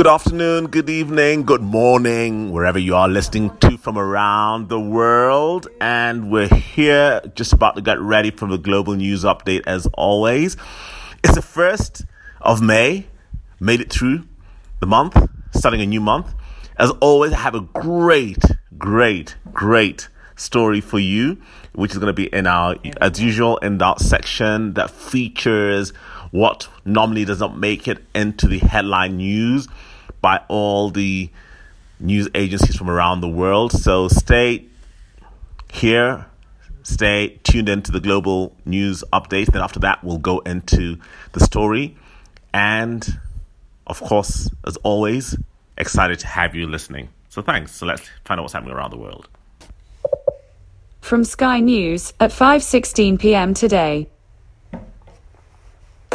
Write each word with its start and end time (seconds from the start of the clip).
Good 0.00 0.06
afternoon, 0.06 0.68
good 0.68 0.88
evening, 0.88 1.42
good 1.42 1.60
morning, 1.60 2.52
wherever 2.52 2.78
you 2.78 2.96
are 2.96 3.06
listening 3.06 3.54
to 3.58 3.76
from 3.76 3.98
around 3.98 4.70
the 4.70 4.80
world. 4.80 5.68
And 5.78 6.30
we're 6.30 6.48
here 6.48 7.20
just 7.34 7.52
about 7.52 7.76
to 7.76 7.82
get 7.82 8.00
ready 8.00 8.30
for 8.30 8.48
the 8.48 8.56
global 8.56 8.94
news 8.94 9.24
update 9.24 9.60
as 9.66 9.86
always. 9.92 10.56
It's 11.22 11.34
the 11.34 11.42
first 11.42 12.06
of 12.40 12.62
May, 12.62 13.08
made 13.60 13.82
it 13.82 13.92
through 13.92 14.26
the 14.80 14.86
month, 14.86 15.18
starting 15.52 15.82
a 15.82 15.86
new 15.86 16.00
month. 16.00 16.32
As 16.78 16.90
always, 17.02 17.34
I 17.34 17.40
have 17.40 17.54
a 17.54 17.60
great, 17.60 18.42
great, 18.78 19.36
great 19.52 20.08
story 20.34 20.80
for 20.80 20.98
you, 20.98 21.36
which 21.74 21.90
is 21.90 21.98
going 21.98 22.06
to 22.06 22.14
be 22.14 22.34
in 22.34 22.46
our, 22.46 22.74
as 23.02 23.20
usual, 23.20 23.58
in 23.58 23.82
our 23.82 23.98
section 23.98 24.72
that 24.74 24.90
features 24.90 25.90
what 26.30 26.68
normally 26.86 27.26
does 27.26 27.40
not 27.40 27.58
make 27.58 27.86
it 27.86 28.02
into 28.14 28.48
the 28.48 28.60
headline 28.60 29.18
news 29.18 29.68
by 30.20 30.42
all 30.48 30.90
the 30.90 31.30
news 31.98 32.28
agencies 32.34 32.76
from 32.76 32.90
around 32.90 33.20
the 33.20 33.28
world. 33.28 33.72
So 33.72 34.08
stay 34.08 34.66
here, 35.72 36.26
stay 36.82 37.38
tuned 37.42 37.68
into 37.68 37.92
the 37.92 38.00
global 38.00 38.56
news 38.64 39.04
updates. 39.12 39.46
Then 39.46 39.62
after 39.62 39.80
that, 39.80 40.02
we'll 40.02 40.18
go 40.18 40.40
into 40.40 40.98
the 41.32 41.40
story. 41.40 41.96
And 42.52 43.06
of 43.86 44.00
course, 44.00 44.50
as 44.66 44.76
always, 44.78 45.36
excited 45.76 46.18
to 46.20 46.26
have 46.26 46.54
you 46.54 46.66
listening. 46.66 47.08
So 47.28 47.42
thanks. 47.42 47.72
So 47.72 47.86
let's 47.86 48.02
find 48.24 48.40
out 48.40 48.42
what's 48.42 48.52
happening 48.52 48.74
around 48.74 48.90
the 48.90 48.98
world. 48.98 49.28
From 51.00 51.24
Sky 51.24 51.60
News 51.60 52.12
at 52.20 52.30
5:16 52.30 53.18
p.m. 53.18 53.54
today. 53.54 54.08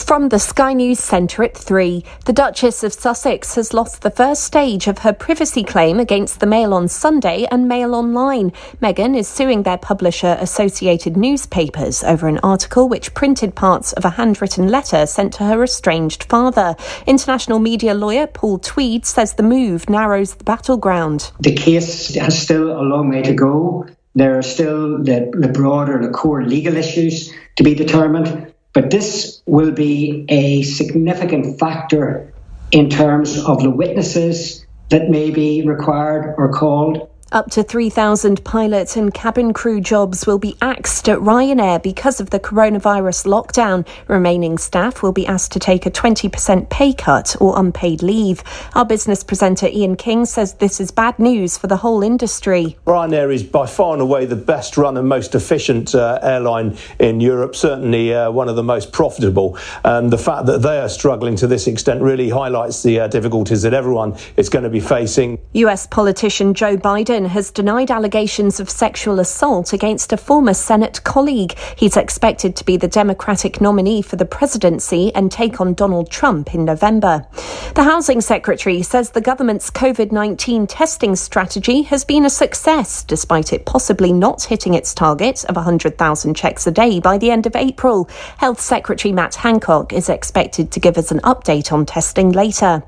From 0.00 0.28
the 0.28 0.40
Sky 0.40 0.72
News 0.72 0.98
Centre 0.98 1.44
at 1.44 1.56
3, 1.56 2.04
the 2.26 2.32
Duchess 2.32 2.82
of 2.82 2.92
Sussex 2.92 3.54
has 3.54 3.72
lost 3.72 4.02
the 4.02 4.10
first 4.10 4.42
stage 4.42 4.88
of 4.88 4.98
her 4.98 5.12
privacy 5.12 5.62
claim 5.62 6.00
against 6.00 6.40
the 6.40 6.46
Mail 6.46 6.74
on 6.74 6.88
Sunday 6.88 7.46
and 7.48 7.68
Mail 7.68 7.94
Online. 7.94 8.50
Meghan 8.82 9.16
is 9.16 9.28
suing 9.28 9.62
their 9.62 9.78
publisher 9.78 10.36
Associated 10.40 11.16
Newspapers 11.16 12.02
over 12.02 12.26
an 12.26 12.40
article 12.42 12.88
which 12.88 13.14
printed 13.14 13.54
parts 13.54 13.92
of 13.92 14.04
a 14.04 14.10
handwritten 14.10 14.66
letter 14.66 15.06
sent 15.06 15.32
to 15.34 15.44
her 15.44 15.62
estranged 15.62 16.24
father. 16.24 16.74
International 17.06 17.60
media 17.60 17.94
lawyer 17.94 18.26
Paul 18.26 18.58
Tweed 18.58 19.06
says 19.06 19.34
the 19.34 19.44
move 19.44 19.88
narrows 19.88 20.34
the 20.34 20.44
battleground. 20.44 21.30
The 21.38 21.54
case 21.54 22.12
has 22.16 22.36
still 22.36 22.72
a 22.72 22.82
long 22.82 23.10
way 23.10 23.22
to 23.22 23.32
go. 23.32 23.86
There 24.16 24.36
are 24.36 24.42
still 24.42 25.04
the, 25.04 25.30
the 25.32 25.48
broader, 25.48 26.02
the 26.02 26.12
core 26.12 26.44
legal 26.44 26.76
issues 26.76 27.32
to 27.56 27.62
be 27.62 27.76
determined. 27.76 28.53
But 28.74 28.90
this 28.90 29.40
will 29.46 29.70
be 29.70 30.26
a 30.28 30.62
significant 30.62 31.58
factor 31.58 32.34
in 32.72 32.90
terms 32.90 33.38
of 33.38 33.62
the 33.62 33.70
witnesses 33.70 34.66
that 34.90 35.08
may 35.08 35.30
be 35.30 35.66
required 35.66 36.34
or 36.36 36.52
called. 36.52 37.08
Up 37.34 37.50
to 37.50 37.64
3,000 37.64 38.44
pilot 38.44 38.96
and 38.96 39.12
cabin 39.12 39.52
crew 39.52 39.80
jobs 39.80 40.24
will 40.24 40.38
be 40.38 40.54
axed 40.62 41.08
at 41.08 41.18
Ryanair 41.18 41.82
because 41.82 42.20
of 42.20 42.30
the 42.30 42.38
coronavirus 42.38 43.26
lockdown. 43.26 43.84
Remaining 44.06 44.56
staff 44.56 45.02
will 45.02 45.10
be 45.10 45.26
asked 45.26 45.50
to 45.50 45.58
take 45.58 45.84
a 45.84 45.90
20% 45.90 46.70
pay 46.70 46.92
cut 46.92 47.34
or 47.40 47.58
unpaid 47.58 48.04
leave. 48.04 48.44
Our 48.76 48.84
business 48.84 49.24
presenter 49.24 49.66
Ian 49.66 49.96
King 49.96 50.26
says 50.26 50.54
this 50.54 50.80
is 50.80 50.92
bad 50.92 51.18
news 51.18 51.58
for 51.58 51.66
the 51.66 51.78
whole 51.78 52.04
industry. 52.04 52.76
Ryanair 52.86 53.34
is 53.34 53.42
by 53.42 53.66
far 53.66 53.94
and 53.94 54.02
away 54.02 54.26
the 54.26 54.36
best 54.36 54.76
run 54.76 54.96
and 54.96 55.08
most 55.08 55.34
efficient 55.34 55.92
uh, 55.92 56.20
airline 56.22 56.78
in 57.00 57.18
Europe, 57.18 57.56
certainly 57.56 58.14
uh, 58.14 58.30
one 58.30 58.48
of 58.48 58.54
the 58.54 58.62
most 58.62 58.92
profitable. 58.92 59.58
And 59.84 60.12
the 60.12 60.18
fact 60.18 60.46
that 60.46 60.62
they 60.62 60.78
are 60.78 60.88
struggling 60.88 61.34
to 61.34 61.48
this 61.48 61.66
extent 61.66 62.00
really 62.00 62.28
highlights 62.28 62.84
the 62.84 63.00
uh, 63.00 63.08
difficulties 63.08 63.62
that 63.62 63.74
everyone 63.74 64.16
is 64.36 64.48
going 64.48 64.62
to 64.62 64.70
be 64.70 64.78
facing. 64.78 65.40
US 65.54 65.88
politician 65.88 66.54
Joe 66.54 66.76
Biden 66.76 67.23
has 67.26 67.50
denied 67.50 67.90
allegations 67.90 68.60
of 68.60 68.70
sexual 68.70 69.20
assault 69.20 69.72
against 69.72 70.12
a 70.12 70.16
former 70.16 70.54
Senate 70.54 71.02
colleague. 71.04 71.56
He's 71.76 71.96
expected 71.96 72.56
to 72.56 72.64
be 72.64 72.76
the 72.76 72.88
Democratic 72.88 73.60
nominee 73.60 74.02
for 74.02 74.16
the 74.16 74.24
presidency 74.24 75.14
and 75.14 75.30
take 75.30 75.60
on 75.60 75.74
Donald 75.74 76.10
Trump 76.10 76.54
in 76.54 76.64
November. 76.64 77.26
The 77.74 77.84
Housing 77.84 78.20
Secretary 78.20 78.82
says 78.82 79.10
the 79.10 79.20
government's 79.20 79.70
COVID 79.70 80.12
19 80.12 80.66
testing 80.66 81.16
strategy 81.16 81.82
has 81.82 82.04
been 82.04 82.24
a 82.24 82.30
success, 82.30 83.02
despite 83.02 83.52
it 83.52 83.64
possibly 83.64 84.12
not 84.12 84.44
hitting 84.44 84.74
its 84.74 84.94
target 84.94 85.44
of 85.46 85.56
100,000 85.56 86.34
checks 86.34 86.66
a 86.66 86.70
day 86.70 87.00
by 87.00 87.18
the 87.18 87.30
end 87.30 87.46
of 87.46 87.56
April. 87.56 88.08
Health 88.38 88.60
Secretary 88.60 89.12
Matt 89.12 89.34
Hancock 89.34 89.92
is 89.92 90.08
expected 90.08 90.70
to 90.72 90.80
give 90.80 90.98
us 90.98 91.10
an 91.10 91.20
update 91.20 91.72
on 91.72 91.86
testing 91.86 92.32
later. 92.32 92.82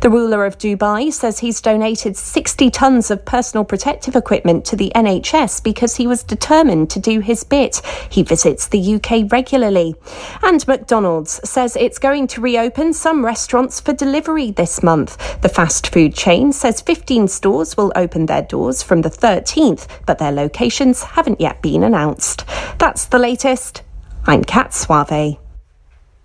The 0.00 0.10
ruler 0.10 0.44
of 0.44 0.58
Dubai 0.58 1.12
says 1.12 1.38
he's 1.38 1.60
donated 1.60 2.16
60 2.16 2.70
tonnes 2.70 3.10
of 3.10 3.24
personal 3.24 3.64
protective 3.80 4.14
equipment 4.14 4.62
to 4.62 4.76
the 4.76 4.92
NHS 4.94 5.64
because 5.64 5.96
he 5.96 6.06
was 6.06 6.22
determined 6.22 6.90
to 6.90 7.00
do 7.00 7.20
his 7.20 7.44
bit. 7.44 7.80
He 8.10 8.22
visits 8.22 8.68
the 8.68 8.96
UK 8.96 9.32
regularly. 9.32 9.94
And 10.42 10.68
McDonald's 10.68 11.40
says 11.48 11.76
it's 11.76 11.98
going 11.98 12.26
to 12.26 12.42
reopen 12.42 12.92
some 12.92 13.24
restaurants 13.24 13.80
for 13.80 13.94
delivery 13.94 14.50
this 14.50 14.82
month. 14.82 15.40
The 15.40 15.48
fast 15.48 15.90
food 15.94 16.14
chain 16.14 16.52
says 16.52 16.82
15 16.82 17.28
stores 17.28 17.74
will 17.74 17.90
open 17.96 18.26
their 18.26 18.42
doors 18.42 18.82
from 18.82 19.00
the 19.00 19.08
13th, 19.08 19.88
but 20.04 20.18
their 20.18 20.32
locations 20.32 21.02
haven't 21.02 21.40
yet 21.40 21.62
been 21.62 21.82
announced. 21.82 22.44
That's 22.76 23.06
the 23.06 23.18
latest. 23.18 23.80
I'm 24.26 24.44
Kat 24.44 24.74
Suave. 24.74 25.38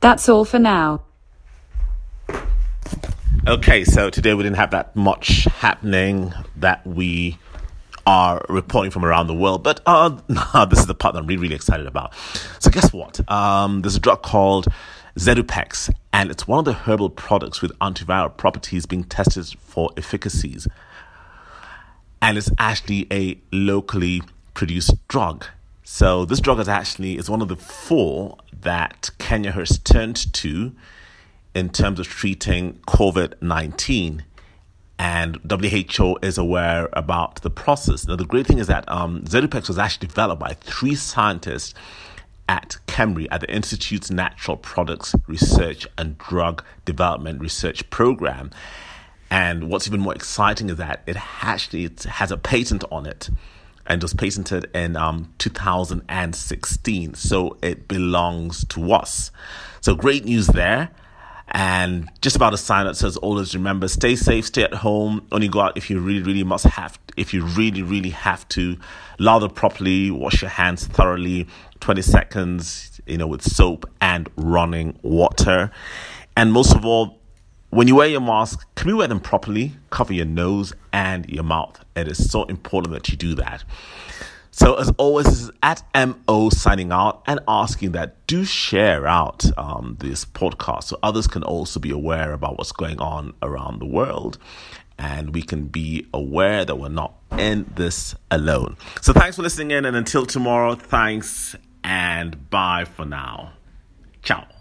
That's 0.00 0.28
all 0.28 0.44
for 0.44 0.58
now. 0.58 1.04
Okay, 3.46 3.84
so 3.84 4.10
today 4.10 4.34
we 4.34 4.42
didn't 4.42 4.56
have 4.56 4.72
that 4.72 4.96
much 4.96 5.44
happening 5.44 6.32
that 6.56 6.84
we 6.84 7.38
are 8.06 8.44
reporting 8.48 8.90
from 8.90 9.04
around 9.04 9.26
the 9.26 9.34
world, 9.34 9.62
but 9.62 9.80
uh, 9.86 10.10
this 10.68 10.80
is 10.80 10.86
the 10.86 10.94
part 10.94 11.14
that 11.14 11.20
I'm 11.20 11.26
really, 11.26 11.42
really 11.42 11.54
excited 11.54 11.86
about. 11.86 12.14
So, 12.58 12.70
guess 12.70 12.92
what? 12.92 13.28
Um, 13.30 13.82
there's 13.82 13.96
a 13.96 14.00
drug 14.00 14.22
called 14.22 14.66
Zedupex, 15.18 15.92
and 16.12 16.30
it's 16.30 16.46
one 16.46 16.58
of 16.58 16.64
the 16.64 16.72
herbal 16.72 17.10
products 17.10 17.62
with 17.62 17.76
antiviral 17.78 18.36
properties 18.36 18.86
being 18.86 19.04
tested 19.04 19.46
for 19.58 19.90
efficacies. 19.96 20.66
And 22.20 22.38
it's 22.38 22.50
actually 22.58 23.06
a 23.12 23.38
locally 23.52 24.22
produced 24.54 24.94
drug. 25.08 25.46
So, 25.82 26.24
this 26.24 26.40
drug 26.40 26.60
is 26.60 26.68
actually 26.68 27.18
is 27.18 27.30
one 27.30 27.42
of 27.42 27.48
the 27.48 27.56
four 27.56 28.38
that 28.52 29.10
Kenya 29.18 29.52
has 29.52 29.78
turned 29.78 30.32
to 30.34 30.72
in 31.54 31.68
terms 31.68 32.00
of 32.00 32.08
treating 32.08 32.74
COVID 32.88 33.40
19. 33.40 34.24
And 34.98 35.38
WHO 35.50 36.18
is 36.22 36.38
aware 36.38 36.88
about 36.92 37.42
the 37.42 37.50
process. 37.50 38.06
Now, 38.06 38.16
the 38.16 38.24
great 38.24 38.46
thing 38.46 38.58
is 38.58 38.68
that 38.68 38.88
um, 38.88 39.24
was 39.24 39.78
actually 39.78 40.06
developed 40.06 40.40
by 40.40 40.54
three 40.60 40.94
scientists 40.94 41.74
at 42.48 42.76
KEMRI, 42.86 43.26
at 43.30 43.40
the 43.40 43.52
Institute's 43.52 44.10
Natural 44.10 44.56
Products 44.56 45.14
Research 45.26 45.86
and 45.98 46.16
Drug 46.18 46.62
Development 46.84 47.40
Research 47.40 47.88
Program. 47.90 48.50
And 49.30 49.68
what's 49.68 49.86
even 49.86 50.00
more 50.00 50.14
exciting 50.14 50.70
is 50.70 50.76
that 50.76 51.02
it 51.06 51.16
actually 51.42 51.90
has 52.06 52.30
a 52.30 52.36
patent 52.36 52.84
on 52.92 53.06
it 53.06 53.30
and 53.86 54.00
was 54.00 54.14
patented 54.14 54.70
in 54.74 54.96
um, 54.96 55.32
2016. 55.38 57.14
So 57.14 57.56
it 57.62 57.88
belongs 57.88 58.64
to 58.66 58.92
us. 58.92 59.30
So 59.80 59.94
great 59.94 60.24
news 60.24 60.46
there. 60.48 60.90
And 61.54 62.10
just 62.20 62.34
about 62.34 62.52
a 62.52 62.58
sign 62.58 62.86
that 62.86 62.96
says 62.96 63.16
always 63.16 63.54
remember 63.54 63.86
stay 63.86 64.16
safe, 64.16 64.46
stay 64.46 64.64
at 64.64 64.74
home, 64.74 65.24
only 65.30 65.46
go 65.46 65.60
out 65.60 65.76
if 65.76 65.88
you 65.88 66.00
really, 66.00 66.22
really 66.22 66.42
must 66.42 66.64
have 66.66 66.98
if 67.16 67.32
you 67.32 67.44
really, 67.44 67.80
really 67.80 68.10
have 68.10 68.46
to. 68.48 68.76
Lather 69.20 69.48
properly, 69.48 70.10
wash 70.10 70.42
your 70.42 70.50
hands 70.50 70.86
thoroughly, 70.86 71.46
20 71.78 72.02
seconds, 72.02 73.00
you 73.06 73.16
know, 73.16 73.28
with 73.28 73.42
soap 73.42 73.88
and 74.00 74.28
running 74.36 74.98
water. 75.02 75.70
And 76.36 76.52
most 76.52 76.74
of 76.74 76.84
all, 76.84 77.20
when 77.70 77.88
you 77.88 77.96
wear 77.96 78.08
your 78.08 78.20
mask, 78.20 78.66
can 78.74 78.88
you 78.88 78.96
wear 78.96 79.08
them 79.08 79.20
properly? 79.20 79.72
Cover 79.90 80.12
your 80.12 80.26
nose 80.26 80.72
and 80.92 81.28
your 81.28 81.44
mouth. 81.44 81.84
It 81.94 82.08
is 82.08 82.30
so 82.30 82.44
important 82.44 82.94
that 82.94 83.08
you 83.08 83.16
do 83.16 83.34
that. 83.36 83.64
So, 84.56 84.74
as 84.74 84.88
always, 84.98 85.26
this 85.26 85.42
is 85.42 85.50
at 85.64 85.82
MO 85.96 86.48
signing 86.48 86.92
out 86.92 87.24
and 87.26 87.40
asking 87.48 87.90
that 87.92 88.24
do 88.28 88.44
share 88.44 89.04
out 89.04 89.44
um, 89.58 89.96
this 89.98 90.24
podcast 90.24 90.84
so 90.84 90.98
others 91.02 91.26
can 91.26 91.42
also 91.42 91.80
be 91.80 91.90
aware 91.90 92.32
about 92.32 92.56
what's 92.56 92.70
going 92.70 93.00
on 93.00 93.34
around 93.42 93.80
the 93.80 93.86
world 93.86 94.38
and 94.96 95.34
we 95.34 95.42
can 95.42 95.64
be 95.66 96.06
aware 96.14 96.64
that 96.64 96.76
we're 96.76 96.88
not 96.88 97.14
in 97.36 97.68
this 97.74 98.14
alone. 98.30 98.76
So, 99.02 99.12
thanks 99.12 99.34
for 99.34 99.42
listening 99.42 99.72
in, 99.72 99.84
and 99.86 99.96
until 99.96 100.24
tomorrow, 100.24 100.76
thanks 100.76 101.56
and 101.82 102.48
bye 102.48 102.84
for 102.84 103.04
now. 103.04 103.54
Ciao. 104.22 104.53